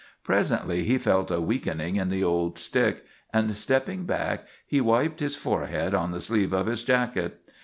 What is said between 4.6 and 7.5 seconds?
he wiped his forehead on the sleeve of his jacket.